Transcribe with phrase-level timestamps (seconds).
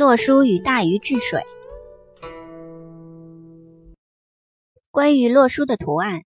[0.00, 1.42] 洛书与大禹治水。
[4.90, 6.22] 关于洛书的图案，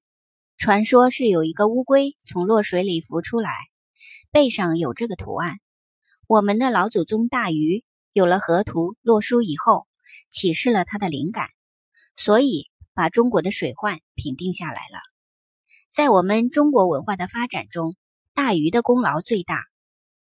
[0.56, 3.50] 传说是有一个乌龟从洛水里浮出来，
[4.30, 5.56] 背上有这个图案。
[6.28, 7.82] 我们的老祖宗大禹
[8.12, 9.88] 有了河图洛书以后，
[10.30, 11.48] 启示了他的灵感，
[12.14, 15.00] 所以把中国的水患平定下来了。
[15.90, 17.92] 在我们中国文化的发展中，
[18.34, 19.64] 大禹的功劳最大，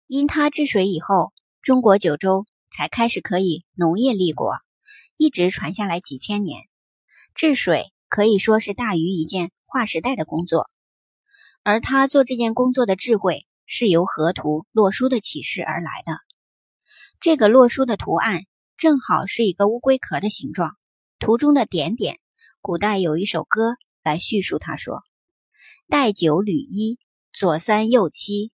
[0.08, 1.32] 因他治水以后，
[1.62, 2.46] 中国九州。
[2.72, 4.58] 才开始可以农业立国，
[5.18, 6.62] 一直传下来几千年。
[7.34, 10.70] 治水可以说是大禹一件划时代的工作，
[11.64, 16.20] 而他做这件工作的智慧是由河图洛书的启示而来的。
[17.20, 18.46] 这个洛书的图案
[18.78, 20.78] 正好是一个乌龟壳的形状，
[21.20, 22.20] 图中的点点，
[22.62, 24.58] 古代有一首歌来叙述。
[24.58, 25.04] 他说
[25.90, 26.98] ：“带九履一，
[27.34, 28.52] 左三右七，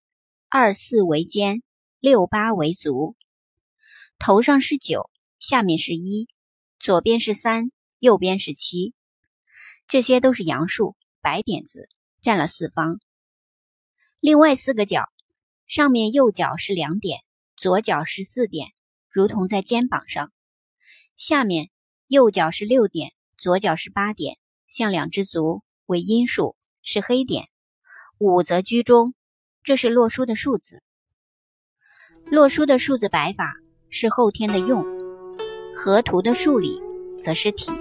[0.50, 1.62] 二四为肩，
[2.00, 3.16] 六八为足。”
[4.18, 6.27] 头上是九，下面是一，
[6.80, 8.94] 左边是三，右边是七，
[9.88, 11.90] 这些都是阳数白点子，
[12.21, 12.99] 占了四方。
[14.20, 15.10] 另外四个角，
[15.68, 17.20] 上面右脚是两点，
[17.55, 18.70] 左脚是四点，
[19.10, 20.30] 如同在肩膀上；
[21.18, 21.70] 下面
[22.08, 27.49] 右脚是六点，左脚是八点，像两只足，为阴数，是黑点。
[28.18, 29.13] 五则居中，
[29.62, 30.82] 这是洛书的数字。
[32.26, 33.65] 洛书的数字摆法。
[33.98, 34.85] 是后天的用，
[35.74, 36.82] 河图的数理
[37.24, 37.71] 则是体。